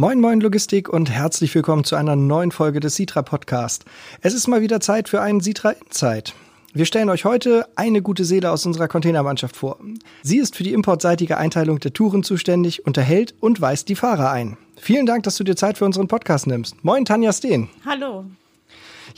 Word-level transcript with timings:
Moin 0.00 0.20
Moin 0.20 0.40
Logistik 0.40 0.88
und 0.88 1.10
herzlich 1.10 1.52
willkommen 1.56 1.82
zu 1.82 1.96
einer 1.96 2.14
neuen 2.14 2.52
Folge 2.52 2.78
des 2.78 2.94
Sitra 2.94 3.22
Podcast. 3.22 3.84
Es 4.20 4.32
ist 4.32 4.46
mal 4.46 4.60
wieder 4.60 4.78
Zeit 4.78 5.08
für 5.08 5.20
einen 5.20 5.40
Sitra 5.40 5.70
Insight. 5.70 6.34
Wir 6.72 6.84
stellen 6.84 7.10
euch 7.10 7.24
heute 7.24 7.66
eine 7.74 8.00
gute 8.00 8.24
Seele 8.24 8.52
aus 8.52 8.64
unserer 8.64 8.86
Containermannschaft 8.86 9.56
vor. 9.56 9.80
Sie 10.22 10.38
ist 10.38 10.54
für 10.54 10.62
die 10.62 10.72
importseitige 10.72 11.36
Einteilung 11.36 11.80
der 11.80 11.94
Touren 11.94 12.22
zuständig, 12.22 12.86
unterhält 12.86 13.34
und 13.40 13.60
weist 13.60 13.88
die 13.88 13.96
Fahrer 13.96 14.30
ein. 14.30 14.56
Vielen 14.76 15.04
Dank, 15.04 15.24
dass 15.24 15.34
du 15.34 15.42
dir 15.42 15.56
Zeit 15.56 15.78
für 15.78 15.84
unseren 15.84 16.06
Podcast 16.06 16.46
nimmst. 16.46 16.76
Moin 16.84 17.04
Tanja 17.04 17.32
Steen. 17.32 17.68
Hallo. 17.84 18.24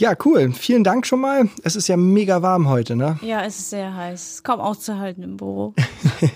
Ja, 0.01 0.15
cool. 0.25 0.53
Vielen 0.55 0.83
Dank 0.83 1.07
schon 1.07 1.21
mal. 1.21 1.51
Es 1.63 1.77
ist 1.77 1.87
ja 1.87 1.99
mega 1.99 2.41
warm 2.41 2.71
heute, 2.71 2.97
ne? 2.97 3.19
Ja, 3.21 3.45
es 3.45 3.59
ist 3.59 3.71
sehr 3.71 3.95
heiß. 3.95 4.23
Es 4.23 4.31
ist 4.37 4.45
kaum 4.45 4.59
auszuhalten 4.59 5.23
im 5.23 5.37
Büro. 5.37 5.75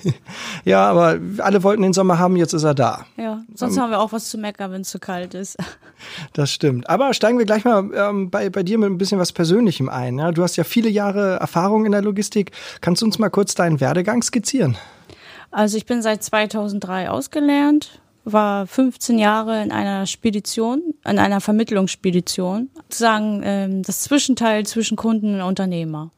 ja, 0.66 0.86
aber 0.86 1.18
alle 1.38 1.62
wollten 1.62 1.80
den 1.80 1.94
Sommer 1.94 2.18
haben, 2.18 2.36
jetzt 2.36 2.52
ist 2.52 2.64
er 2.64 2.74
da. 2.74 3.06
Ja, 3.16 3.42
sonst 3.54 3.78
um, 3.78 3.82
haben 3.82 3.90
wir 3.90 4.00
auch 4.00 4.12
was 4.12 4.28
zu 4.28 4.36
meckern, 4.36 4.70
wenn 4.70 4.82
es 4.82 4.90
zu 4.90 4.98
kalt 4.98 5.34
ist. 5.34 5.56
Das 6.34 6.50
stimmt. 6.50 6.90
Aber 6.90 7.14
steigen 7.14 7.38
wir 7.38 7.46
gleich 7.46 7.64
mal 7.64 7.88
ähm, 7.94 8.28
bei, 8.28 8.50
bei 8.50 8.62
dir 8.62 8.76
mit 8.76 8.90
ein 8.90 8.98
bisschen 8.98 9.18
was 9.18 9.32
Persönlichem 9.32 9.88
ein. 9.88 10.18
Ja? 10.18 10.32
Du 10.32 10.42
hast 10.42 10.56
ja 10.56 10.64
viele 10.64 10.90
Jahre 10.90 11.36
Erfahrung 11.36 11.86
in 11.86 11.92
der 11.92 12.02
Logistik. 12.02 12.50
Kannst 12.82 13.00
du 13.00 13.06
uns 13.06 13.18
mal 13.18 13.30
kurz 13.30 13.54
deinen 13.54 13.80
Werdegang 13.80 14.22
skizzieren? 14.22 14.76
Also 15.50 15.78
ich 15.78 15.86
bin 15.86 16.02
seit 16.02 16.22
2003 16.22 17.08
ausgelernt, 17.08 18.02
war 18.24 18.66
15 18.66 19.18
Jahre 19.18 19.62
in 19.62 19.70
einer 19.70 20.06
Spedition, 20.06 20.94
in 21.06 21.18
einer 21.18 21.40
Vermittlungsspedition, 21.40 22.70
sozusagen 22.74 23.42
ähm, 23.44 23.82
das 23.82 24.02
Zwischenteil 24.02 24.66
zwischen 24.66 24.96
Kunden 24.96 25.34
und 25.36 25.42
Unternehmer. 25.42 26.10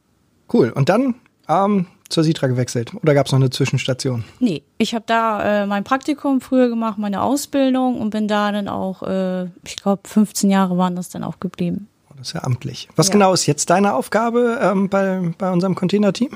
Cool. 0.52 0.70
Und 0.70 0.88
dann 0.88 1.16
ähm, 1.48 1.86
zur 2.08 2.24
Sitra 2.24 2.46
gewechselt 2.46 2.92
oder 3.02 3.14
gab 3.14 3.26
es 3.26 3.32
noch 3.32 3.40
eine 3.40 3.50
Zwischenstation? 3.50 4.24
Nee, 4.38 4.62
ich 4.78 4.94
habe 4.94 5.04
da 5.06 5.62
äh, 5.62 5.66
mein 5.66 5.84
Praktikum 5.84 6.40
früher 6.40 6.68
gemacht, 6.68 6.98
meine 6.98 7.22
Ausbildung 7.22 8.00
und 8.00 8.10
bin 8.10 8.28
da 8.28 8.52
dann 8.52 8.68
auch, 8.68 9.02
äh, 9.02 9.44
ich 9.64 9.76
glaube, 9.76 10.02
15 10.08 10.50
Jahre 10.50 10.78
waren 10.78 10.96
das 10.96 11.08
dann 11.08 11.24
auch 11.24 11.40
geblieben. 11.40 11.88
Oh, 12.08 12.14
das 12.16 12.28
ist 12.28 12.32
ja 12.34 12.44
amtlich. 12.44 12.88
Was 12.96 13.08
ja. 13.08 13.12
genau 13.12 13.32
ist 13.32 13.46
jetzt 13.46 13.70
deine 13.70 13.94
Aufgabe 13.94 14.58
ähm, 14.62 14.88
bei, 14.88 15.32
bei 15.38 15.50
unserem 15.50 15.74
Containerteam? 15.74 16.30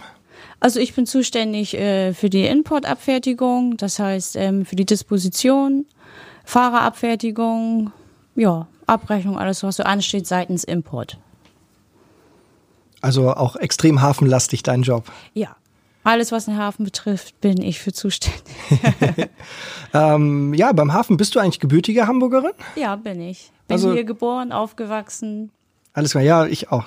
Also 0.60 0.78
ich 0.78 0.94
bin 0.94 1.06
zuständig 1.06 1.74
äh, 1.74 2.12
für 2.12 2.28
die 2.28 2.46
Importabfertigung, 2.46 3.78
das 3.78 3.98
heißt 3.98 4.36
ähm, 4.36 4.66
für 4.66 4.76
die 4.76 4.84
Disposition, 4.84 5.86
Fahrerabfertigung, 6.44 7.92
ja, 8.36 8.68
Abrechnung, 8.86 9.38
alles 9.38 9.62
was 9.62 9.76
so 9.76 9.82
ansteht 9.84 10.26
seitens 10.26 10.64
Import. 10.64 11.18
Also 13.00 13.32
auch 13.32 13.56
extrem 13.56 14.02
hafenlastig 14.02 14.62
dein 14.62 14.82
Job. 14.82 15.10
Ja. 15.32 15.56
Alles, 16.02 16.32
was 16.32 16.46
den 16.46 16.56
Hafen 16.56 16.84
betrifft, 16.84 17.40
bin 17.40 17.60
ich 17.60 17.78
für 17.78 17.92
zuständig. 17.92 18.42
ähm, 19.94 20.54
ja, 20.54 20.72
beim 20.72 20.92
Hafen 20.92 21.16
bist 21.16 21.34
du 21.34 21.40
eigentlich 21.40 21.60
gebürtige 21.60 22.06
Hamburgerin? 22.06 22.52
Ja, 22.76 22.96
bin 22.96 23.20
ich. 23.20 23.50
Bin 23.68 23.74
also, 23.74 23.92
hier 23.92 24.04
geboren, 24.04 24.52
aufgewachsen. 24.52 25.52
Alles 25.92 26.12
klar, 26.12 26.24
ja, 26.24 26.46
ich 26.46 26.70
auch. 26.70 26.86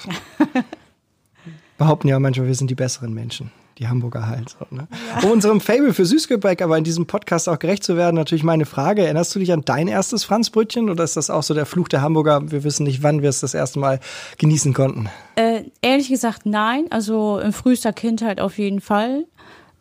Behaupten 1.77 2.07
ja 2.07 2.19
manchmal, 2.19 2.47
wir 2.47 2.55
sind 2.55 2.69
die 2.69 2.75
besseren 2.75 3.13
Menschen 3.13 3.51
die 3.79 3.87
Hamburger 3.87 4.27
halt. 4.27 4.49
So, 4.49 4.75
ne? 4.75 4.87
ja. 5.15 5.23
Um 5.23 5.31
unserem 5.31 5.61
Fable 5.61 5.93
für 5.93 6.05
Süßgebäck 6.05 6.61
aber 6.61 6.77
in 6.77 6.83
diesem 6.83 7.05
Podcast 7.05 7.49
auch 7.49 7.59
gerecht 7.59 7.83
zu 7.83 7.97
werden, 7.97 8.15
natürlich 8.15 8.43
meine 8.43 8.65
Frage, 8.65 9.03
erinnerst 9.03 9.33
du 9.35 9.39
dich 9.39 9.51
an 9.51 9.63
dein 9.65 9.87
erstes 9.87 10.23
Franzbrötchen 10.23 10.89
oder 10.89 11.03
ist 11.03 11.17
das 11.17 11.29
auch 11.29 11.43
so 11.43 11.53
der 11.53 11.65
Fluch 11.65 11.87
der 11.87 12.01
Hamburger? 12.01 12.51
Wir 12.51 12.63
wissen 12.63 12.83
nicht, 12.83 13.03
wann 13.03 13.21
wir 13.21 13.29
es 13.29 13.39
das 13.39 13.53
erste 13.53 13.79
Mal 13.79 13.99
genießen 14.37 14.73
konnten. 14.73 15.09
Äh, 15.35 15.63
ehrlich 15.81 16.09
gesagt, 16.09 16.45
nein. 16.45 16.85
Also 16.89 17.39
in 17.39 17.53
frühester 17.53 17.93
Kindheit 17.93 18.39
auf 18.39 18.57
jeden 18.57 18.81
Fall. 18.81 19.25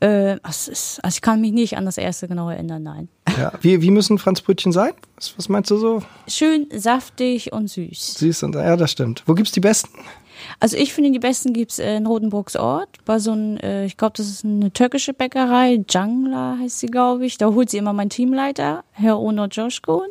Äh, 0.00 0.38
also 0.42 0.72
ich 1.06 1.20
kann 1.20 1.40
mich 1.40 1.52
nicht 1.52 1.76
an 1.76 1.84
das 1.84 1.96
erste 1.96 2.26
genau 2.26 2.50
erinnern, 2.50 2.82
nein. 2.82 3.08
Ja. 3.38 3.52
Wie, 3.60 3.80
wie 3.82 3.90
müssen 3.90 4.18
Franzbrötchen 4.18 4.72
sein? 4.72 4.92
Was, 5.14 5.34
was 5.38 5.48
meinst 5.48 5.70
du 5.70 5.76
so? 5.76 6.02
Schön 6.26 6.66
saftig 6.74 7.52
und 7.52 7.68
süß. 7.68 8.14
Süß 8.14 8.42
und 8.42 8.54
ja, 8.56 8.76
das 8.76 8.90
stimmt. 8.90 9.22
Wo 9.26 9.34
gibt's 9.34 9.52
die 9.52 9.60
besten? 9.60 9.90
Also 10.60 10.76
ich 10.76 10.92
finde, 10.92 11.10
die 11.10 11.18
besten 11.18 11.52
gibt's 11.52 11.78
in 11.78 12.06
Rotenburgs 12.06 12.56
Ort, 12.56 12.88
bei 13.04 13.18
so 13.18 13.32
einem, 13.32 13.56
äh, 13.58 13.84
ich 13.84 13.96
glaube, 13.96 14.14
das 14.16 14.28
ist 14.28 14.44
eine 14.44 14.72
türkische 14.72 15.14
Bäckerei, 15.14 15.84
Jangla 15.88 16.56
heißt 16.60 16.80
sie, 16.80 16.86
glaube 16.86 17.26
ich. 17.26 17.38
Da 17.38 17.52
holt 17.52 17.70
sie 17.70 17.78
immer 17.78 17.92
mein 17.92 18.10
Teamleiter, 18.10 18.84
Herr 19.02 19.18
Ono 19.18 19.46
Joschko. 19.46 20.04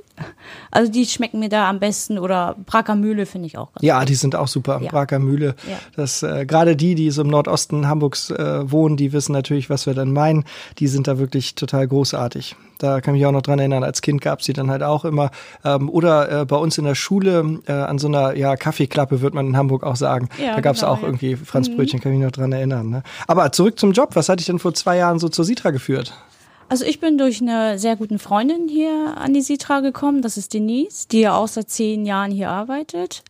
Also 0.70 0.92
die 0.92 1.06
schmecken 1.06 1.40
mir 1.40 1.50
da 1.50 1.70
am 1.70 1.80
besten 1.80 2.20
oder 2.20 2.56
Braker 2.66 2.96
Mühle 2.96 3.26
finde 3.26 3.48
ich 3.48 3.58
auch 3.58 3.74
ganz 3.74 3.84
Ja, 3.84 4.06
die 4.06 4.16
sind 4.16 4.36
auch 4.36 4.48
super. 4.48 4.80
Ja. 4.84 4.92
Braker 4.92 5.20
Mühle. 5.20 5.56
Ja. 5.68 5.80
Das 5.96 6.22
äh, 6.22 6.46
gerade 6.46 6.76
die, 6.76 6.96
die 6.96 7.10
so 7.12 7.24
im 7.24 7.30
Nordosten 7.30 7.88
Hamburgs 7.88 8.30
äh, 8.30 8.70
wohnen, 8.70 8.98
die 8.98 9.14
wissen 9.14 9.32
natürlich, 9.32 9.70
was 9.70 9.88
wir 9.88 9.94
dann 9.94 10.12
meinen. 10.12 10.46
Die 10.80 10.88
sind 10.88 11.08
da 11.08 11.18
wirklich 11.18 11.56
total 11.56 11.88
großartig. 11.88 12.56
Da 12.78 13.00
kann 13.00 13.14
ich 13.14 13.22
mich 13.22 13.28
auch 13.28 13.32
noch 13.32 13.44
dran 13.44 13.60
erinnern, 13.60 13.84
als 13.84 14.02
Kind 14.02 14.22
gab's 14.22 14.46
die 14.46 14.54
dann 14.54 14.72
halt 14.72 14.82
auch 14.82 15.06
immer. 15.06 15.30
Ähm, 15.64 15.90
oder 15.90 16.42
äh, 16.42 16.46
bei 16.46 16.56
uns 16.56 16.78
in 16.78 16.86
der 16.86 16.96
Schule 16.96 17.60
äh, 17.68 17.72
an 17.72 18.00
so 18.00 18.08
einer 18.08 18.36
ja, 18.36 18.56
Kaffeeklappe, 18.56 19.22
wird 19.22 19.34
man 19.34 19.48
in 19.48 19.58
Hamburg 19.58 19.84
auch 19.84 19.96
sagen. 19.96 20.30
Ja, 20.44 20.56
da 20.56 20.62
gab's 20.62 20.82
genau, 20.82 20.94
auch 20.94 21.02
ja. 21.02 21.08
irgendwie 21.08 21.36
Franzbrötchen, 21.36 22.00
mhm. 22.00 22.04
kann 22.04 22.12
ich 22.14 22.18
mich 22.18 22.26
noch 22.26 22.32
dran 22.32 22.52
erinnern. 22.52 22.90
Ne? 22.90 23.04
Aber 23.28 23.52
zurück 23.52 23.80
zum 23.80 23.92
Job. 23.92 24.10
Was 24.14 24.30
hat 24.30 24.40
dich 24.40 24.48
denn 24.48 24.60
vor 24.60 24.74
zwei 24.74 24.98
Jahren 24.98 25.20
so 25.20 25.30
zur 25.30 25.46
Sitra 25.46 25.72
geführt? 25.72 26.14
Also 26.72 26.86
ich 26.86 27.02
bin 27.02 27.18
durch 27.18 27.42
eine 27.42 27.78
sehr 27.78 27.98
guten 27.98 28.18
Freundin 28.18 28.70
hier 28.70 29.18
an 29.18 29.34
die 29.34 29.42
Sitra 29.42 29.82
gekommen. 29.82 30.22
Das 30.22 30.38
ist 30.38 30.54
Denise, 30.54 31.06
die 31.10 31.20
ja 31.20 31.36
auch 31.36 31.50
seit 31.50 31.70
zehn 31.70 32.06
Jahren 32.06 32.32
hier 32.32 32.50
arbeitet. 32.50 33.24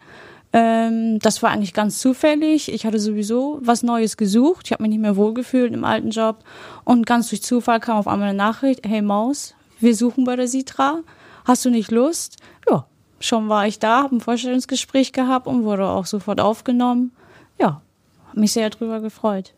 Ähm, 0.54 1.18
das 1.18 1.42
war 1.42 1.50
eigentlich 1.50 1.74
ganz 1.74 2.00
zufällig. 2.00 2.72
Ich 2.72 2.86
hatte 2.86 3.00
sowieso 3.00 3.58
was 3.64 3.82
Neues 3.82 4.16
gesucht. 4.16 4.68
Ich 4.68 4.74
habe 4.74 4.84
mich 4.84 4.92
nicht 4.92 5.02
mehr 5.02 5.16
wohlgefühlt 5.16 5.74
im 5.74 5.86
alten 5.86 6.12
Job. 6.12 6.44
Und 6.84 7.08
ganz 7.08 7.30
durch 7.30 7.42
Zufall 7.42 7.80
kam 7.80 7.98
auf 7.98 8.08
einmal 8.08 8.30
eine 8.30 8.38
Nachricht, 8.38 8.86
hey 8.86 9.02
Maus, 9.02 9.56
wir 9.80 9.96
suchen 9.96 10.24
bei 10.24 10.36
der 10.36 10.48
Sitra. 10.48 11.00
Hast 11.44 11.66
du 11.66 11.72
nicht 11.72 11.90
Lust? 11.90 12.38
Ja, 12.70 12.86
schon 13.20 13.50
war 13.50 13.66
ich 13.66 13.80
da, 13.80 14.04
habe 14.04 14.18
ein 14.18 14.22
Vorstellungsgespräch 14.22 15.14
gehabt 15.14 15.48
und 15.48 15.64
wurde 15.64 15.88
auch 15.88 16.06
sofort 16.06 16.40
aufgenommen. 16.40 17.12
Ja, 17.60 17.82
habe 18.30 18.40
mich 18.40 18.52
sehr 18.52 18.70
darüber 18.70 19.00
gefreut. 19.00 19.56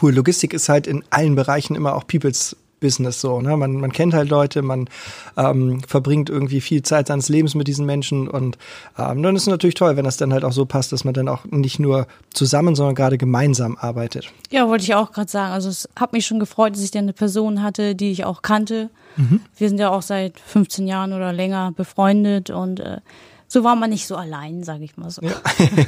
Cool, 0.00 0.12
Logistik 0.12 0.54
ist 0.54 0.68
halt 0.68 0.88
in 0.88 1.04
allen 1.10 1.36
Bereichen 1.36 1.76
immer 1.76 1.94
auch 1.94 2.04
Peoples 2.06 2.56
Business 2.82 3.20
so. 3.20 3.40
Ne? 3.40 3.56
Man, 3.56 3.76
man 3.76 3.92
kennt 3.92 4.12
halt 4.12 4.28
Leute, 4.28 4.60
man 4.60 4.90
ähm, 5.38 5.80
verbringt 5.86 6.28
irgendwie 6.28 6.60
viel 6.60 6.82
Zeit 6.82 7.06
seines 7.06 7.30
Lebens 7.30 7.54
mit 7.54 7.66
diesen 7.66 7.86
Menschen 7.86 8.28
und 8.28 8.58
ähm, 8.98 9.22
dann 9.22 9.34
ist 9.34 9.42
es 9.42 9.48
natürlich 9.48 9.76
toll, 9.76 9.96
wenn 9.96 10.04
das 10.04 10.18
dann 10.18 10.34
halt 10.34 10.44
auch 10.44 10.52
so 10.52 10.66
passt, 10.66 10.92
dass 10.92 11.04
man 11.04 11.14
dann 11.14 11.28
auch 11.28 11.46
nicht 11.46 11.78
nur 11.78 12.06
zusammen, 12.34 12.74
sondern 12.74 12.94
gerade 12.94 13.16
gemeinsam 13.16 13.78
arbeitet. 13.80 14.30
Ja, 14.50 14.68
wollte 14.68 14.84
ich 14.84 14.94
auch 14.94 15.12
gerade 15.12 15.30
sagen. 15.30 15.52
Also 15.52 15.70
es 15.70 15.88
hat 15.96 16.12
mich 16.12 16.26
schon 16.26 16.40
gefreut, 16.40 16.74
dass 16.74 16.82
ich 16.82 16.90
dann 16.90 17.04
eine 17.04 17.14
Person 17.14 17.62
hatte, 17.62 17.94
die 17.94 18.10
ich 18.10 18.26
auch 18.26 18.42
kannte. 18.42 18.90
Mhm. 19.16 19.40
Wir 19.56 19.68
sind 19.68 19.78
ja 19.78 19.90
auch 19.90 20.02
seit 20.02 20.38
15 20.40 20.86
Jahren 20.86 21.12
oder 21.12 21.32
länger 21.32 21.72
befreundet 21.72 22.50
und 22.50 22.80
äh, 22.80 22.98
so 23.52 23.64
war 23.64 23.76
man 23.76 23.90
nicht 23.90 24.06
so 24.06 24.16
allein, 24.16 24.64
sage 24.64 24.82
ich 24.84 24.96
mal 24.96 25.10
so. 25.10 25.20
Ja. 25.20 25.34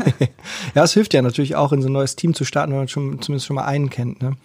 ja, 0.75 0.85
es 0.85 0.93
hilft 0.93 1.15
ja 1.15 1.23
natürlich 1.23 1.57
auch, 1.57 1.73
in 1.73 1.81
so 1.81 1.89
ein 1.89 1.93
neues 1.93 2.15
Team 2.15 2.35
zu 2.35 2.45
starten, 2.45 2.73
wenn 2.73 2.81
man 2.81 2.89
schon, 2.89 3.23
zumindest 3.23 3.47
schon 3.47 3.57
mal 3.57 3.65
einen 3.65 3.89
kennt. 3.89 4.21
Ne? 4.21 4.37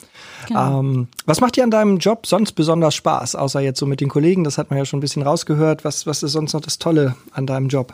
Genau. 0.47 0.79
Ähm, 0.79 1.09
was 1.25 1.41
macht 1.41 1.57
dir 1.57 1.65
an 1.65 1.69
deinem 1.69 1.97
Job 1.97 2.25
sonst 2.25 2.53
besonders 2.53 2.95
Spaß, 2.95 3.35
außer 3.35 3.59
jetzt 3.59 3.77
so 3.77 3.85
mit 3.85 3.99
den 3.99 4.07
Kollegen? 4.07 4.45
Das 4.45 4.57
hat 4.57 4.69
man 4.69 4.77
ja 4.79 4.85
schon 4.85 4.99
ein 4.99 5.01
bisschen 5.01 5.21
rausgehört. 5.21 5.83
Was, 5.83 6.07
was 6.07 6.23
ist 6.23 6.31
sonst 6.31 6.53
noch 6.53 6.61
das 6.61 6.79
Tolle 6.79 7.17
an 7.33 7.45
deinem 7.45 7.67
Job? 7.67 7.93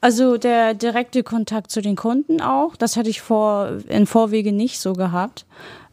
Also 0.00 0.36
der 0.36 0.74
direkte 0.74 1.22
Kontakt 1.22 1.70
zu 1.70 1.80
den 1.80 1.96
Kunden 1.96 2.42
auch, 2.42 2.76
das 2.76 2.96
hatte 2.96 3.08
ich 3.08 3.22
vor, 3.22 3.78
in 3.88 4.06
Vorwege 4.06 4.52
nicht 4.52 4.78
so 4.78 4.92
gehabt. 4.92 5.46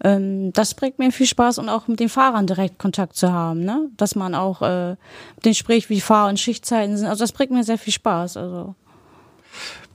Ähm, 0.04 0.52
das 0.54 0.74
bringt 0.74 1.00
mir 1.00 1.12
viel 1.12 1.28
Spaß 1.28 1.60
und 1.60 1.70
auch 1.70 1.88
mit 1.88 2.00
den 2.00 2.10
Fahrern 2.10 2.48
direkt 2.48 2.78
Kontakt 2.78 3.16
zu 3.16 3.32
haben, 3.32 3.64
ne? 3.64 3.90
Dass 3.98 4.16
man 4.16 4.36
auch 4.36 4.62
äh, 4.62 4.96
denen 5.46 5.56
spricht, 5.56 5.90
wie 5.90 6.02
Fahr- 6.02 6.28
und 6.28 6.40
Schichtzeiten 6.40 6.98
sind. 6.98 7.08
Also 7.08 7.24
das 7.24 7.32
bringt 7.32 7.52
mir 7.52 7.64
sehr 7.64 7.78
viel 7.78 7.94
Spaß. 7.94 8.38
Also 8.38 8.76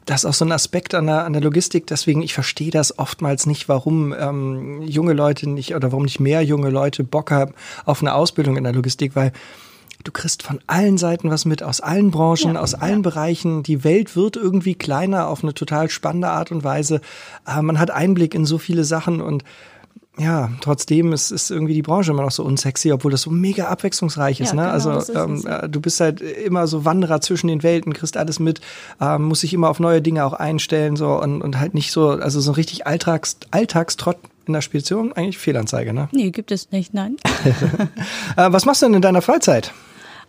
das 0.07 0.23
ist 0.23 0.31
auch 0.31 0.35
so 0.35 0.45
ein 0.45 0.53
Aspekt 0.53 0.95
an 0.95 1.07
der, 1.07 1.25
an 1.25 1.33
der 1.33 1.43
Logistik. 1.43 1.89
Deswegen, 1.89 2.23
ich 2.23 2.33
verstehe 2.33 2.71
das 2.71 2.99
oftmals 2.99 3.45
nicht, 3.45 3.69
warum 3.69 4.15
ähm, 4.17 4.81
junge 4.83 5.13
Leute 5.13 5.51
nicht 5.51 5.75
oder 5.75 5.91
warum 5.91 6.05
nicht 6.05 6.21
mehr 6.21 6.43
junge 6.43 6.71
Leute 6.71 7.03
Bock 7.03 7.33
haben 7.33 7.55
auf 7.85 8.03
eine 8.03 8.15
Ausbildung 8.15 8.57
in 8.57 8.65
der 8.65 8.73
Logistik, 8.73 9.17
weil 9.17 9.33
du 10.07 10.13
kriegst 10.13 10.43
von 10.43 10.61
allen 10.67 10.99
Seiten 10.99 11.31
was 11.31 11.45
mit, 11.45 11.63
aus 11.63 11.81
allen 11.81 12.11
Branchen, 12.11 12.55
ja, 12.55 12.61
aus 12.61 12.75
allen 12.75 13.03
Bereichen. 13.03 13.63
Die 13.63 13.85
Welt 13.85 14.17
wird 14.17 14.37
irgendwie 14.37 14.75
kleiner 14.75 15.29
auf 15.29 15.43
eine 15.43 15.55
total 15.55 15.91
spannende 15.91 16.29
Art 16.29 16.53
und 16.53 16.65
Weise. 16.65 17.01
Äh, 17.47 17.63
man 17.63 17.79
hat 17.79 17.91
Einblick 17.91 18.35
in 18.35 18.47
so 18.47 18.59
viele 18.59 18.85
Sachen 18.85 19.21
und 19.21 19.45
ja, 20.19 20.51
trotzdem 20.63 21.13
ist, 21.13 21.31
ist 21.31 21.51
irgendwie 21.51 21.75
die 21.75 21.83
Branche 21.83 22.11
immer 22.11 22.23
noch 22.23 22.31
so 22.31 22.43
unsexy, 22.43 22.91
obwohl 22.91 23.11
das 23.11 23.21
so 23.21 23.31
mega 23.31 23.67
abwechslungsreich 23.67 24.41
ist. 24.41 24.55
Ja, 24.55 24.55
ne? 24.55 24.63
Genau, 24.63 24.73
also 24.73 24.93
ist 24.93 25.09
ähm, 25.11 25.45
äh, 25.47 25.69
du 25.69 25.81
bist 25.81 26.01
halt 26.01 26.23
immer 26.23 26.67
so 26.67 26.87
Wanderer 26.87 27.21
zwischen 27.21 27.49
den 27.49 27.63
Welten, 27.63 27.93
kriegst 27.93 28.17
alles 28.17 28.39
mit, 28.39 28.63
ähm, 28.99 29.25
muss 29.25 29.41
sich 29.41 29.53
immer 29.53 29.69
auf 29.69 29.79
neue 29.79 30.01
Dinge 30.01 30.25
auch 30.25 30.33
einstellen 30.33 30.97
so 30.97 31.21
und, 31.21 31.43
und 31.43 31.59
halt 31.59 31.75
nicht 31.75 31.93
so, 31.93 32.09
also 32.09 32.41
so 32.41 32.53
richtig 32.53 32.87
Alltags, 32.87 33.37
Alltagstrott 33.51 34.17
in 34.47 34.55
der 34.55 34.63
Spedition, 34.63 35.13
eigentlich 35.13 35.37
Fehlanzeige, 35.37 35.93
ne? 35.93 36.09
Nee, 36.13 36.31
gibt 36.31 36.51
es 36.51 36.71
nicht, 36.71 36.95
nein. 36.95 37.17
äh, 38.37 38.51
was 38.51 38.65
machst 38.65 38.81
du 38.81 38.87
denn 38.87 38.95
in 38.95 39.03
deiner 39.03 39.21
Freizeit? 39.21 39.75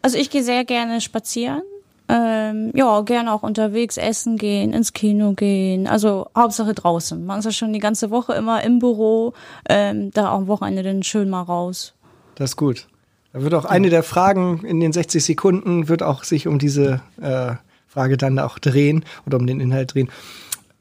Also 0.01 0.17
ich 0.17 0.29
gehe 0.29 0.43
sehr 0.43 0.65
gerne 0.65 1.01
spazieren 1.01 1.63
ähm, 2.09 2.71
ja, 2.73 3.01
gerne 3.01 3.33
auch 3.33 3.43
unterwegs 3.43 3.97
essen 3.97 4.37
gehen, 4.37 4.73
ins 4.73 4.93
Kino 4.93 5.33
gehen. 5.33 5.87
Also 5.87 6.27
Hauptsache 6.35 6.73
draußen. 6.73 7.25
Man 7.25 7.39
ist 7.39 7.45
ja 7.45 7.51
schon 7.51 7.73
die 7.73 7.79
ganze 7.79 8.09
Woche 8.11 8.33
immer 8.33 8.63
im 8.63 8.79
Büro, 8.79 9.33
ähm, 9.67 10.11
da 10.11 10.31
auch 10.31 10.39
am 10.39 10.47
Wochenende 10.47 10.83
dann 10.83 11.03
schön 11.03 11.29
mal 11.29 11.41
raus. 11.41 11.93
Das 12.35 12.51
ist 12.51 12.55
gut. 12.55 12.87
Da 13.33 13.41
wird 13.41 13.53
auch 13.53 13.65
eine 13.65 13.89
der 13.89 14.03
Fragen 14.03 14.63
in 14.65 14.79
den 14.79 14.93
60 14.93 15.23
Sekunden 15.23 15.89
wird 15.89 16.01
auch 16.01 16.23
sich 16.23 16.47
um 16.47 16.59
diese 16.59 17.01
äh, 17.21 17.55
Frage 17.87 18.17
dann 18.17 18.39
auch 18.39 18.57
drehen 18.57 19.03
oder 19.25 19.37
um 19.37 19.45
den 19.45 19.59
Inhalt 19.59 19.93
drehen. 19.93 20.09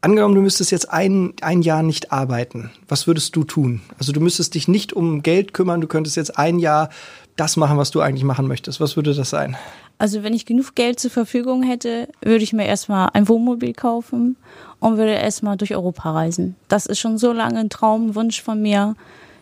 Angenommen, 0.00 0.34
du 0.34 0.42
müsstest 0.42 0.70
jetzt 0.70 0.92
ein, 0.92 1.32
ein 1.40 1.62
Jahr 1.62 1.82
nicht 1.82 2.12
arbeiten. 2.12 2.70
Was 2.86 3.06
würdest 3.06 3.34
du 3.34 3.44
tun? 3.44 3.80
Also 3.98 4.12
du 4.12 4.20
müsstest 4.20 4.54
dich 4.54 4.68
nicht 4.68 4.92
um 4.92 5.22
Geld 5.22 5.52
kümmern, 5.54 5.80
du 5.80 5.88
könntest 5.88 6.16
jetzt 6.16 6.38
ein 6.38 6.58
Jahr 6.58 6.90
das 7.36 7.56
machen, 7.56 7.76
was 7.76 7.90
du 7.90 8.00
eigentlich 8.00 8.24
machen 8.24 8.46
möchtest. 8.46 8.80
Was 8.80 8.96
würde 8.96 9.14
das 9.14 9.30
sein? 9.30 9.56
Also 9.98 10.22
wenn 10.22 10.34
ich 10.34 10.46
genug 10.46 10.74
Geld 10.74 11.00
zur 11.00 11.10
Verfügung 11.10 11.62
hätte, 11.62 12.08
würde 12.20 12.44
ich 12.44 12.52
mir 12.52 12.66
erstmal 12.66 13.10
ein 13.14 13.28
Wohnmobil 13.28 13.72
kaufen 13.72 14.36
und 14.78 14.98
würde 14.98 15.12
erstmal 15.12 15.56
durch 15.56 15.74
Europa 15.74 16.12
reisen. 16.12 16.56
Das 16.68 16.86
ist 16.86 16.98
schon 16.98 17.18
so 17.18 17.32
lange 17.32 17.58
ein 17.58 17.70
Traumwunsch 17.70 18.42
von 18.42 18.60
mir. 18.60 18.94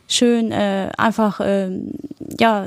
Schön 0.06 0.53
äh, 0.53 0.91
einfach, 0.97 1.41
äh, 1.41 1.71
ja, 2.39 2.65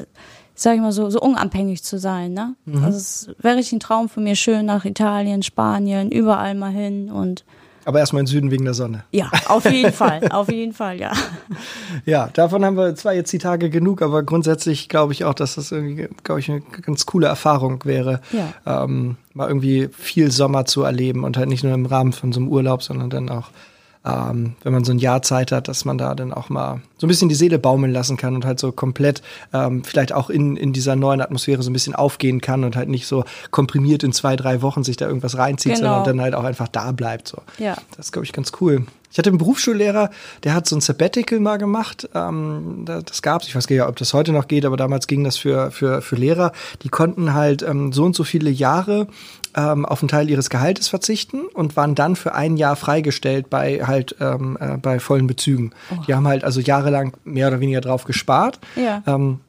sag 0.56 0.75
ich 0.75 0.81
mal 0.81 0.92
so, 0.92 1.10
so 1.10 1.22
unabhängig 1.22 1.84
zu 1.84 1.98
sein. 1.98 2.34
Ne? 2.34 2.56
Mhm. 2.66 2.84
Also 2.84 2.98
es 2.98 3.30
wäre 3.39 3.57
richtig 3.57 3.74
ein 3.74 3.80
Traum 3.80 4.10
von 4.10 4.24
mir, 4.24 4.36
schön 4.36 4.66
nach 4.66 4.86
Italien, 4.86 5.44
Spanien, 5.44 6.12
überall 6.12 6.56
mal 6.56 6.72
hin 6.72 7.10
und 7.10 7.45
aber 7.88 8.00
erstmal 8.00 8.19
im 8.19 8.28
Süden 8.28 8.51
wegen 8.51 8.66
der 8.66 8.74
Sonne. 8.74 9.06
Ja, 9.12 9.31
auf 9.45 9.63
jeden 9.63 9.94
Fall, 9.94 10.19
auf 10.30 10.51
jeden 10.51 10.74
Fall, 10.74 11.00
ja. 11.00 11.13
Ja, 12.06 12.30
davon 12.34 12.66
haben 12.66 12.75
wir 12.75 12.95
zwar 12.95 13.13
jetzt 13.13 13.31
die 13.31 13.38
Tage 13.38 13.69
genug, 13.69 14.01
aber 14.01 14.24
grundsätzlich 14.24 14.89
glaube 14.89 15.13
ich 15.13 15.24
auch, 15.24 15.34
dass 15.34 15.56
das 15.56 15.72
irgendwie, 15.72 16.10
glaube 16.22 16.42
ich, 16.42 16.51
eine 16.51 16.60
ganz 16.60 17.06
coole 17.06 17.28
Erfahrung 17.28 17.86
wäre, 17.86 18.19
ja. 18.34 18.84
ähm, 18.84 19.16
mal 19.34 19.48
irgendwie 19.48 19.88
viel 19.98 20.31
Sommer 20.31 20.66
zu 20.66 20.84
erleben 20.84 21.24
und 21.24 21.38
halt 21.38 21.48
nicht 21.48 21.63
nur 21.63 21.74
im 21.74 21.86
Rahmen 21.86 22.12
von 22.12 22.34
so 22.34 22.42
einem 22.42 22.50
Urlaub, 22.50 22.84
sondern 22.84 23.10
dann 23.10 23.30
auch 23.30 23.51
ähm, 24.07 24.54
wenn 24.63 24.74
man 24.74 24.83
so 24.83 24.92
ein 24.92 25.00
Jahr 25.00 25.21
Zeit 25.21 25.51
hat, 25.51 25.68
dass 25.68 25.83
man 25.83 25.98
da 25.98 26.15
dann 26.15 26.33
auch 26.33 26.50
mal 26.50 26.81
so 26.98 27.06
ein 27.06 27.09
bisschen 27.09 27.30
die 27.30 27.36
Seele 27.36 27.59
baumeln 27.59 27.92
lassen 27.92 28.15
kann 28.15 28.36
und 28.36 28.45
halt 28.45 28.59
so 28.59 28.71
komplett 28.71 29.21
ähm, 29.54 29.83
vielleicht 29.83 30.13
auch 30.13 30.30
in, 30.30 30.56
in 30.56 30.71
dieser 30.71 30.95
neuen 30.95 31.21
Atmosphäre 31.21 31.62
so 31.62 31.69
ein 31.69 31.74
bisschen 31.74 31.95
aufgehen 31.95 32.39
kann 32.39 32.63
und 32.63 32.75
halt 32.75 32.89
nicht 32.89 33.07
so 33.07 33.25
komprimiert 33.51 34.04
in 34.04 34.13
zwei, 34.13 34.36
drei 34.36 34.62
Wochen 34.62 34.83
sich 34.83 34.98
da 34.98 35.07
irgendwas 35.07 35.38
reinzieht, 35.38 35.75
genau. 35.75 35.95
sondern 35.95 36.18
dann 36.18 36.21
halt 36.21 36.36
auch 36.36 36.44
einfach 36.44 36.68
da 36.68 36.92
bleibt. 36.92 37.27
So. 37.27 37.39
Ja. 37.57 37.75
Das 37.95 38.07
ist, 38.07 38.12
glaube 38.12 38.25
ich, 38.25 38.33
ganz 38.33 38.51
cool. 38.62 38.86
Ich 39.12 39.18
hatte 39.18 39.30
einen 39.30 39.38
Berufsschullehrer, 39.38 40.12
der 40.44 40.53
hat 40.53 40.68
so 40.68 40.75
ein 40.75 40.81
Sabbatical 40.81 41.39
mal 41.39 41.57
gemacht. 41.57 42.10
Ähm, 42.13 42.83
das 42.86 43.21
gab's. 43.21 43.48
Ich 43.48 43.56
weiß 43.56 43.68
gar 43.68 43.75
nicht, 43.75 43.86
ob 43.86 43.95
das 43.95 44.13
heute 44.13 44.31
noch 44.31 44.48
geht, 44.48 44.65
aber 44.65 44.77
damals 44.77 45.07
ging 45.07 45.24
das 45.24 45.38
für, 45.38 45.71
für, 45.71 46.01
für 46.01 46.15
Lehrer. 46.15 46.51
Die 46.83 46.89
konnten 46.89 47.33
halt 47.33 47.62
ähm, 47.63 47.94
so 47.94 48.03
und 48.03 48.15
so 48.15 48.24
viele 48.24 48.50
Jahre 48.50 49.07
ähm, 49.57 49.86
auf 49.86 50.01
einen 50.01 50.07
Teil 50.07 50.30
ihres 50.30 50.50
Gehaltes 50.50 50.88
verzichten 50.88 51.42
und 51.54 51.75
waren 51.75 51.95
dann 51.95 52.15
für 52.15 52.33
ein 52.36 52.56
Jahr 52.56 52.75
freigestellt 52.75 53.50
bei 53.50 53.86
halt 53.86 54.15
ähm, 54.21 54.57
äh, 54.62 54.77
bei 54.77 55.00
vollen 55.00 55.27
Bezügen. 55.27 55.71
Oh. 55.92 56.04
Die 56.07 56.13
haben 56.13 56.27
halt 56.27 56.44
also 56.44 56.62
jahrelang 56.62 57.18
mehr 57.25 57.48
oder 57.48 57.59
weniger 57.59 57.81
drauf 57.81 58.06
gespart. 58.06 58.59
Ja. 58.75 59.01
Ähm, 59.07 59.39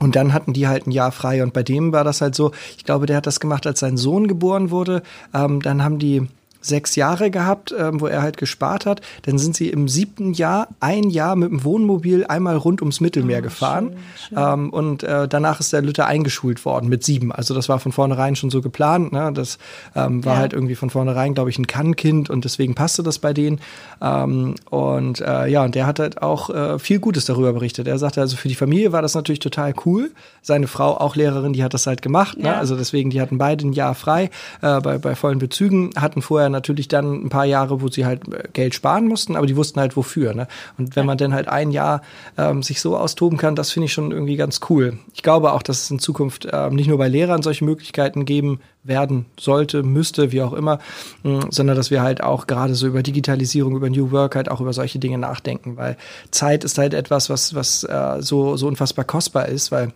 und 0.00 0.16
dann 0.16 0.32
hatten 0.32 0.54
die 0.54 0.66
halt 0.66 0.88
ein 0.88 0.90
Jahr 0.90 1.12
frei. 1.12 1.42
Und 1.42 1.52
bei 1.52 1.62
dem 1.62 1.92
war 1.92 2.02
das 2.02 2.20
halt 2.20 2.34
so, 2.34 2.50
ich 2.76 2.84
glaube, 2.84 3.06
der 3.06 3.18
hat 3.18 3.26
das 3.26 3.38
gemacht, 3.38 3.64
als 3.66 3.78
sein 3.78 3.96
Sohn 3.96 4.26
geboren 4.26 4.70
wurde. 4.70 5.02
Ähm, 5.32 5.62
dann 5.62 5.84
haben 5.84 6.00
die 6.00 6.26
sechs 6.64 6.96
Jahre 6.96 7.30
gehabt, 7.30 7.74
ähm, 7.78 8.00
wo 8.00 8.06
er 8.06 8.22
halt 8.22 8.36
gespart 8.36 8.86
hat. 8.86 9.00
Dann 9.22 9.38
sind 9.38 9.54
sie 9.54 9.68
im 9.68 9.88
siebten 9.88 10.32
Jahr 10.32 10.68
ein 10.80 11.10
Jahr 11.10 11.36
mit 11.36 11.50
dem 11.50 11.64
Wohnmobil 11.64 12.24
einmal 12.26 12.56
rund 12.56 12.80
ums 12.80 13.00
Mittelmeer 13.00 13.40
oh, 13.40 13.42
gefahren. 13.42 13.90
Schön, 13.90 14.38
schön. 14.38 14.52
Ähm, 14.52 14.70
und 14.70 15.02
äh, 15.02 15.28
danach 15.28 15.60
ist 15.60 15.72
der 15.72 15.82
Lütte 15.82 16.06
eingeschult 16.06 16.64
worden 16.64 16.88
mit 16.88 17.04
sieben. 17.04 17.32
Also 17.32 17.54
das 17.54 17.68
war 17.68 17.78
von 17.78 17.92
vornherein 17.92 18.34
schon 18.34 18.50
so 18.50 18.62
geplant. 18.62 19.12
Ne? 19.12 19.30
Das 19.34 19.58
ähm, 19.94 20.24
war 20.24 20.34
ja. 20.34 20.40
halt 20.40 20.52
irgendwie 20.52 20.74
von 20.74 20.90
vornherein, 20.90 21.34
glaube 21.34 21.50
ich, 21.50 21.58
ein 21.58 21.66
Kannkind 21.66 22.30
und 22.30 22.44
deswegen 22.44 22.74
passte 22.74 23.02
das 23.02 23.18
bei 23.18 23.32
denen. 23.32 23.60
Ähm, 24.00 24.54
und 24.70 25.20
äh, 25.20 25.46
ja, 25.46 25.64
und 25.64 25.74
der 25.74 25.86
hat 25.86 25.98
halt 25.98 26.22
auch 26.22 26.48
äh, 26.50 26.78
viel 26.78 26.98
Gutes 26.98 27.26
darüber 27.26 27.52
berichtet. 27.52 27.86
Er 27.86 27.98
sagte, 27.98 28.20
also 28.20 28.36
für 28.36 28.48
die 28.48 28.54
Familie 28.54 28.92
war 28.92 29.02
das 29.02 29.14
natürlich 29.14 29.40
total 29.40 29.74
cool. 29.84 30.12
Seine 30.40 30.66
Frau, 30.66 30.96
auch 30.96 31.14
Lehrerin, 31.14 31.52
die 31.52 31.62
hat 31.62 31.74
das 31.74 31.86
halt 31.86 32.00
gemacht. 32.00 32.38
Ne? 32.38 32.48
Ja. 32.48 32.58
Also 32.58 32.76
deswegen, 32.76 33.10
die 33.10 33.20
hatten 33.20 33.38
beide 33.38 33.66
ein 33.66 33.72
Jahr 33.72 33.94
frei 33.94 34.30
äh, 34.62 34.80
bei, 34.80 34.98
bei 34.98 35.14
vollen 35.14 35.38
Bezügen, 35.38 35.90
hatten 35.96 36.22
vorher 36.22 36.53
natürlich 36.54 36.88
dann 36.88 37.24
ein 37.24 37.28
paar 37.28 37.44
Jahre, 37.44 37.82
wo 37.82 37.88
sie 37.88 38.06
halt 38.06 38.26
äh, 38.32 38.48
Geld 38.52 38.74
sparen 38.74 39.06
mussten, 39.06 39.36
aber 39.36 39.46
die 39.46 39.56
wussten 39.56 39.80
halt 39.80 39.96
wofür. 39.96 40.34
Ne? 40.34 40.48
Und 40.78 40.96
wenn 40.96 41.04
man 41.04 41.18
dann 41.18 41.34
halt 41.34 41.48
ein 41.48 41.70
Jahr 41.70 42.02
ähm, 42.38 42.62
sich 42.62 42.80
so 42.80 42.96
austoben 42.96 43.36
kann, 43.36 43.54
das 43.54 43.70
finde 43.70 43.86
ich 43.86 43.92
schon 43.92 44.10
irgendwie 44.10 44.36
ganz 44.36 44.60
cool. 44.70 44.98
Ich 45.12 45.22
glaube 45.22 45.52
auch, 45.52 45.62
dass 45.62 45.82
es 45.82 45.90
in 45.90 45.98
Zukunft 45.98 46.48
ähm, 46.50 46.74
nicht 46.74 46.88
nur 46.88 46.98
bei 46.98 47.08
Lehrern 47.08 47.42
solche 47.42 47.64
Möglichkeiten 47.64 48.24
geben 48.24 48.60
werden 48.82 49.26
sollte, 49.38 49.82
müsste, 49.82 50.30
wie 50.32 50.42
auch 50.42 50.52
immer, 50.52 50.78
mh, 51.22 51.46
mm, 51.46 51.50
sondern 51.50 51.76
dass 51.76 51.90
wir 51.90 52.02
halt 52.02 52.22
auch 52.22 52.46
gerade 52.46 52.74
so 52.74 52.86
über 52.86 53.02
Digitalisierung, 53.02 53.74
über 53.76 53.90
New 53.90 54.10
Work 54.10 54.36
halt 54.36 54.50
auch 54.50 54.60
über 54.60 54.72
solche 54.72 54.98
Dinge 54.98 55.18
nachdenken, 55.18 55.76
weil 55.76 55.96
Zeit 56.30 56.64
ist 56.64 56.78
halt 56.78 56.94
etwas, 56.94 57.30
was, 57.30 57.54
was 57.54 57.84
äh, 57.84 58.16
so, 58.20 58.56
so 58.56 58.66
unfassbar 58.68 59.04
kostbar 59.04 59.48
ist, 59.48 59.72
weil 59.72 59.92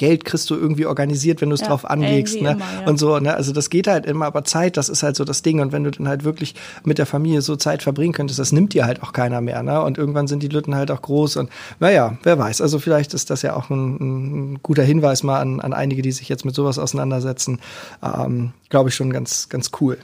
Geld 0.00 0.24
kriegst 0.24 0.48
du 0.48 0.54
irgendwie 0.54 0.86
organisiert, 0.86 1.42
wenn 1.42 1.50
du 1.50 1.54
es 1.54 1.60
ja, 1.60 1.66
drauf 1.66 1.84
anlegst. 1.84 2.40
Ne? 2.40 2.52
Immer, 2.52 2.64
ja. 2.80 2.88
Und 2.88 2.98
so, 2.98 3.18
ne? 3.18 3.34
Also 3.34 3.52
das 3.52 3.68
geht 3.68 3.86
halt 3.86 4.06
immer, 4.06 4.24
aber 4.24 4.44
Zeit, 4.44 4.78
das 4.78 4.88
ist 4.88 5.02
halt 5.02 5.14
so 5.14 5.26
das 5.26 5.42
Ding. 5.42 5.60
Und 5.60 5.72
wenn 5.72 5.84
du 5.84 5.90
dann 5.90 6.08
halt 6.08 6.24
wirklich 6.24 6.54
mit 6.84 6.96
der 6.96 7.04
Familie 7.04 7.42
so 7.42 7.54
Zeit 7.54 7.82
verbringen 7.82 8.14
könntest, 8.14 8.38
das 8.38 8.50
nimmt 8.50 8.72
dir 8.72 8.86
halt 8.86 9.02
auch 9.02 9.12
keiner 9.12 9.42
mehr. 9.42 9.62
Ne? 9.62 9.82
Und 9.82 9.98
irgendwann 9.98 10.26
sind 10.26 10.42
die 10.42 10.48
Lütten 10.48 10.74
halt 10.74 10.90
auch 10.90 11.02
groß. 11.02 11.36
Und 11.36 11.50
naja, 11.80 12.16
wer 12.22 12.38
weiß. 12.38 12.62
Also 12.62 12.78
vielleicht 12.78 13.12
ist 13.12 13.28
das 13.28 13.42
ja 13.42 13.54
auch 13.54 13.68
ein, 13.68 14.54
ein 14.54 14.58
guter 14.62 14.82
Hinweis 14.82 15.22
mal 15.22 15.38
an, 15.38 15.60
an 15.60 15.74
einige, 15.74 16.00
die 16.00 16.12
sich 16.12 16.30
jetzt 16.30 16.46
mit 16.46 16.54
sowas 16.54 16.78
auseinandersetzen. 16.78 17.60
Ähm, 18.02 18.52
Glaube 18.70 18.88
ich 18.88 18.94
schon 18.94 19.12
ganz, 19.12 19.50
ganz 19.50 19.70
cool. 19.82 19.98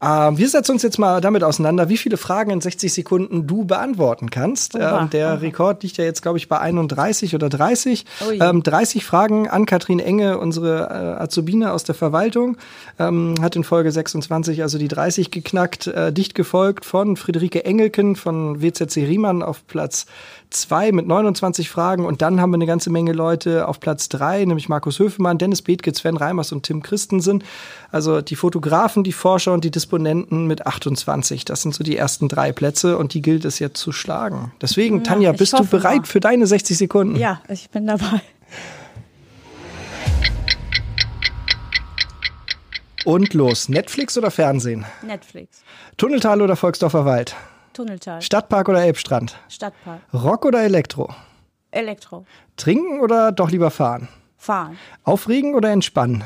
Ähm, 0.00 0.38
wir 0.38 0.48
setzen 0.48 0.72
uns 0.72 0.82
jetzt 0.82 0.98
mal 0.98 1.20
damit 1.20 1.42
auseinander, 1.42 1.88
wie 1.88 1.96
viele 1.96 2.16
Fragen 2.16 2.50
in 2.50 2.60
60 2.60 2.92
Sekunden 2.92 3.48
du 3.48 3.64
beantworten 3.64 4.30
kannst. 4.30 4.76
Ähm, 4.76 5.10
der 5.10 5.28
oha. 5.28 5.34
Rekord 5.34 5.82
liegt 5.82 5.96
ja 5.96 6.04
jetzt, 6.04 6.22
glaube 6.22 6.38
ich, 6.38 6.48
bei 6.48 6.58
31 6.58 7.34
oder 7.34 7.48
30. 7.48 8.04
Ähm, 8.40 8.62
30 8.62 9.04
Fragen 9.04 9.48
an 9.48 9.66
Katrin 9.66 9.98
Enge, 9.98 10.38
unsere 10.38 10.88
äh, 10.88 11.22
Azubine 11.22 11.72
aus 11.72 11.82
der 11.82 11.96
Verwaltung, 11.96 12.56
ähm, 13.00 13.34
hat 13.40 13.56
in 13.56 13.64
Folge 13.64 13.90
26 13.90 14.62
also 14.62 14.78
die 14.78 14.88
30 14.88 15.32
geknackt, 15.32 15.88
äh, 15.88 16.12
dicht 16.12 16.36
gefolgt 16.36 16.84
von 16.84 17.16
Friederike 17.16 17.64
Engelken 17.64 18.14
von 18.14 18.62
WZC 18.62 18.98
Riemann 18.98 19.42
auf 19.42 19.66
Platz 19.66 20.06
2 20.50 20.92
mit 20.92 21.06
29 21.06 21.68
Fragen 21.68 22.06
und 22.06 22.22
dann 22.22 22.40
haben 22.40 22.50
wir 22.50 22.56
eine 22.56 22.66
ganze 22.66 22.90
Menge 22.90 23.12
Leute 23.12 23.68
auf 23.68 23.80
Platz 23.80 24.08
3, 24.08 24.44
nämlich 24.44 24.68
Markus 24.68 24.98
Höfemann, 24.98 25.38
Dennis 25.38 25.62
Bethke, 25.62 25.92
Sven 25.92 26.16
Reimers 26.16 26.52
und 26.52 26.62
Tim 26.62 26.82
Christensen. 26.82 27.44
Also 27.90 28.20
die 28.22 28.36
Fotografen, 28.36 29.04
die 29.04 29.12
Forscher 29.12 29.52
und 29.52 29.64
die 29.64 29.70
Disponenten 29.88 30.46
mit 30.46 30.66
28. 30.66 31.46
Das 31.46 31.62
sind 31.62 31.74
so 31.74 31.82
die 31.82 31.96
ersten 31.96 32.28
drei 32.28 32.52
Plätze 32.52 32.98
und 32.98 33.14
die 33.14 33.22
gilt 33.22 33.46
es 33.46 33.58
jetzt 33.58 33.80
zu 33.80 33.90
schlagen. 33.90 34.52
Deswegen, 34.60 34.98
ja, 34.98 35.02
Tanja, 35.04 35.32
bist 35.32 35.58
du 35.58 35.64
bereit 35.64 36.00
mal. 36.00 36.06
für 36.06 36.20
deine 36.20 36.46
60 36.46 36.76
Sekunden? 36.76 37.16
Ja, 37.16 37.40
ich 37.48 37.70
bin 37.70 37.86
dabei. 37.86 38.20
Und 43.06 43.32
los. 43.32 43.70
Netflix 43.70 44.18
oder 44.18 44.30
Fernsehen? 44.30 44.84
Netflix. 45.00 45.62
Tunneltal 45.96 46.42
oder 46.42 46.56
Volksdorfer 46.56 47.06
Wald? 47.06 47.34
Tunneltal. 47.72 48.20
Stadtpark 48.20 48.68
oder 48.68 48.82
Elbstrand? 48.82 49.38
Stadtpark. 49.48 50.02
Rock 50.12 50.44
oder 50.44 50.62
Elektro? 50.64 51.14
Elektro. 51.70 52.26
Trinken 52.58 53.00
oder 53.00 53.32
doch 53.32 53.50
lieber 53.50 53.70
fahren? 53.70 54.08
Fahren. 54.36 54.76
Aufregen 55.04 55.54
oder 55.54 55.70
entspannen? 55.70 56.24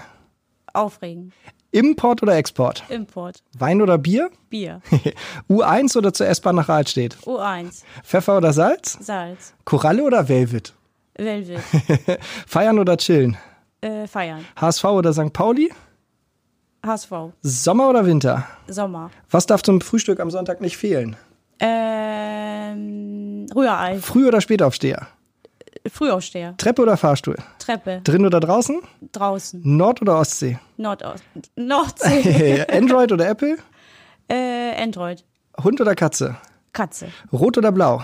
Aufregen. 0.72 1.32
Import 1.72 2.22
oder 2.22 2.36
Export? 2.36 2.84
Import. 2.90 3.42
Wein 3.58 3.80
oder 3.80 3.96
Bier? 3.98 4.30
Bier. 4.50 4.82
U1 5.50 5.96
oder 5.96 6.12
zur 6.12 6.26
S-Bahn 6.28 6.56
nach 6.56 6.68
Rahlstedt? 6.68 7.16
U1. 7.24 7.82
Pfeffer 8.04 8.36
oder 8.36 8.52
Salz? 8.52 8.98
Salz. 9.00 9.54
Koralle 9.64 10.04
oder 10.04 10.28
Velvet? 10.28 10.74
Velvet. 11.16 11.60
feiern 12.46 12.78
oder 12.78 12.96
chillen? 12.98 13.38
Äh, 13.80 14.06
feiern. 14.06 14.44
HSV 14.60 14.84
oder 14.84 15.12
St. 15.14 15.32
Pauli? 15.32 15.72
HSV. 16.84 17.10
Sommer 17.40 17.88
oder 17.88 18.04
Winter? 18.04 18.46
Sommer. 18.68 19.10
Was 19.30 19.46
darf 19.46 19.62
zum 19.62 19.80
Frühstück 19.80 20.20
am 20.20 20.30
Sonntag 20.30 20.60
nicht 20.60 20.76
fehlen? 20.76 21.16
Ähm, 21.58 23.46
Rührei. 23.54 23.98
Früh- 23.98 24.28
oder 24.28 24.40
Spätaufsteher? 24.40 25.06
Frühaufsteher. 25.90 26.54
Treppe 26.58 26.82
oder 26.82 26.96
Fahrstuhl? 26.96 27.36
Treppe. 27.58 28.00
Drin 28.04 28.24
oder 28.24 28.40
draußen? 28.40 28.80
Draußen. 29.12 29.60
Nord- 29.64 30.00
oder 30.02 30.18
Ostsee? 30.18 30.58
Nordost. 30.76 31.24
Nordsee. 31.56 32.64
Android 32.72 33.12
oder 33.12 33.28
Apple? 33.28 33.56
Äh, 34.28 34.80
Android. 34.80 35.24
Hund 35.62 35.80
oder 35.80 35.94
Katze? 35.94 36.36
Katze. 36.72 37.08
Rot 37.32 37.58
oder 37.58 37.72
blau? 37.72 38.02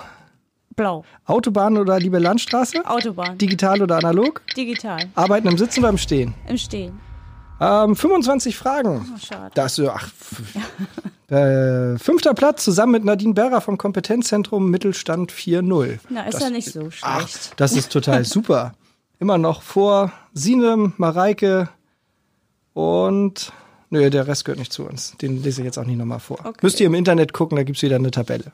Blau. 0.76 1.04
Autobahn 1.24 1.76
oder 1.76 1.98
liebe 1.98 2.18
Landstraße? 2.18 2.84
Autobahn. 2.86 3.38
Digital 3.38 3.82
oder 3.82 3.96
analog? 3.96 4.42
Digital. 4.56 5.08
Arbeiten 5.14 5.48
im 5.48 5.58
Sitzen 5.58 5.80
oder 5.80 5.88
im 5.90 5.98
Stehen? 5.98 6.34
Im 6.46 6.58
Stehen. 6.58 7.00
Ähm, 7.60 7.96
25 7.96 8.56
Fragen. 8.56 9.10
Oh, 9.14 9.18
schade. 9.18 9.50
Das, 9.54 9.80
ach, 9.80 10.08
äh, 11.30 11.98
fünfter 11.98 12.34
Platz 12.34 12.64
zusammen 12.64 12.92
mit 12.92 13.04
Nadine 13.04 13.34
Berra 13.34 13.60
vom 13.60 13.78
Kompetenzzentrum 13.78 14.70
Mittelstand 14.70 15.32
4.0. 15.32 15.98
Na, 16.08 16.22
ist 16.22 16.34
das, 16.34 16.42
ja 16.42 16.50
nicht 16.50 16.72
so 16.72 16.90
schlecht. 16.90 17.02
Ach, 17.02 17.28
das 17.56 17.72
ist 17.72 17.92
total 17.92 18.24
super. 18.26 18.72
Immer 19.18 19.38
noch 19.38 19.62
vor 19.62 20.12
Sinem, 20.32 20.94
Mareike 20.96 21.68
und 22.72 23.52
Nö, 23.90 24.10
der 24.10 24.26
Rest 24.26 24.44
gehört 24.44 24.58
nicht 24.58 24.72
zu 24.72 24.84
uns. 24.84 25.16
Den 25.16 25.42
lese 25.42 25.62
ich 25.62 25.64
jetzt 25.64 25.78
auch 25.78 25.84
nicht 25.84 25.96
nochmal 25.96 26.20
vor. 26.20 26.38
Okay. 26.40 26.58
Müsst 26.60 26.78
ihr 26.78 26.86
im 26.86 26.94
Internet 26.94 27.32
gucken, 27.32 27.56
da 27.56 27.62
gibt 27.62 27.78
es 27.78 27.82
wieder 27.82 27.96
eine 27.96 28.10
Tabelle. 28.10 28.52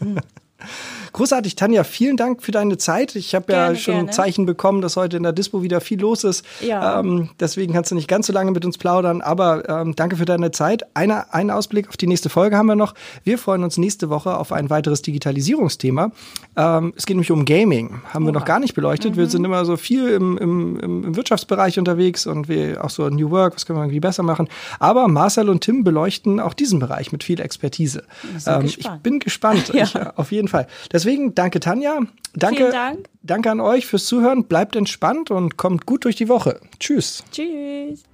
hm. 0.00 0.18
großartig, 1.12 1.56
Tanja. 1.56 1.84
Vielen 1.84 2.16
Dank 2.16 2.42
für 2.42 2.52
deine 2.52 2.78
Zeit. 2.78 3.14
Ich 3.16 3.34
habe 3.34 3.52
ja 3.52 3.74
schon 3.74 3.94
gerne. 3.94 4.10
Zeichen 4.10 4.46
bekommen, 4.46 4.80
dass 4.80 4.96
heute 4.96 5.16
in 5.16 5.22
der 5.22 5.32
Dispo 5.32 5.62
wieder 5.62 5.80
viel 5.80 6.00
los 6.00 6.24
ist. 6.24 6.44
Ja. 6.60 7.00
Ähm, 7.00 7.30
deswegen 7.40 7.72
kannst 7.72 7.90
du 7.90 7.94
nicht 7.94 8.08
ganz 8.08 8.26
so 8.26 8.32
lange 8.32 8.50
mit 8.50 8.64
uns 8.64 8.78
plaudern. 8.78 9.20
Aber 9.20 9.68
ähm, 9.68 9.94
danke 9.96 10.16
für 10.16 10.24
deine 10.24 10.50
Zeit. 10.50 10.84
Eine, 10.94 11.32
einen 11.32 11.50
Ausblick 11.50 11.88
auf 11.88 11.96
die 11.96 12.06
nächste 12.06 12.28
Folge 12.28 12.56
haben 12.56 12.66
wir 12.66 12.76
noch. 12.76 12.94
Wir 13.24 13.38
freuen 13.38 13.64
uns 13.64 13.78
nächste 13.78 14.10
Woche 14.10 14.36
auf 14.36 14.52
ein 14.52 14.70
weiteres 14.70 15.02
Digitalisierungsthema. 15.02 16.12
Ähm, 16.56 16.92
es 16.96 17.06
geht 17.06 17.16
nämlich 17.16 17.30
um 17.30 17.44
Gaming. 17.44 18.00
Haben 18.12 18.24
Oha. 18.24 18.28
wir 18.28 18.32
noch 18.32 18.44
gar 18.44 18.60
nicht 18.60 18.74
beleuchtet. 18.74 19.12
Mhm. 19.12 19.16
Wir 19.16 19.26
sind 19.28 19.44
immer 19.44 19.64
so 19.64 19.76
viel 19.76 20.08
im, 20.08 20.38
im, 20.38 20.80
im 20.80 21.16
Wirtschaftsbereich 21.16 21.78
unterwegs 21.78 22.26
und 22.26 22.48
wir 22.48 22.84
auch 22.84 22.90
so 22.90 23.08
New 23.08 23.30
Work, 23.30 23.54
was 23.54 23.66
können 23.66 23.78
wir 23.78 23.84
irgendwie 23.84 24.00
besser 24.00 24.22
machen. 24.22 24.48
Aber 24.78 25.08
Marcel 25.08 25.48
und 25.48 25.62
Tim 25.62 25.84
beleuchten 25.84 26.40
auch 26.40 26.54
diesen 26.54 26.78
Bereich 26.78 27.12
mit 27.12 27.24
viel 27.24 27.40
Expertise. 27.40 28.04
Ähm, 28.46 28.64
ich 28.64 28.88
bin 29.02 29.18
gespannt. 29.18 29.68
ja. 29.74 29.84
ich, 29.84 29.96
auf 29.96 30.32
jeden 30.32 30.48
Fall. 30.48 30.66
Deswegen 31.02 31.34
danke 31.34 31.58
Tanja. 31.58 31.98
Danke, 32.34 32.70
Dank. 32.70 33.08
danke 33.24 33.50
an 33.50 33.58
euch 33.58 33.86
fürs 33.86 34.06
Zuhören. 34.06 34.44
Bleibt 34.44 34.76
entspannt 34.76 35.32
und 35.32 35.56
kommt 35.56 35.84
gut 35.84 36.04
durch 36.04 36.14
die 36.14 36.28
Woche. 36.28 36.60
Tschüss. 36.78 37.24
Tschüss. 37.32 38.04